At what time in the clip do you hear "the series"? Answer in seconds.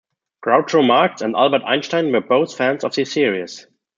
2.95-3.67